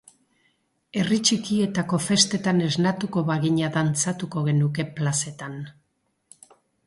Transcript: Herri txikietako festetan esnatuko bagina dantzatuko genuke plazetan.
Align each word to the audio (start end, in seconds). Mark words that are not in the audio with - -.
Herri 1.01 1.17
txikietako 1.27 1.99
festetan 2.05 2.63
esnatuko 2.69 3.23
bagina 3.29 3.69
dantzatuko 3.77 4.45
genuke 4.49 4.87
plazetan. 5.01 5.61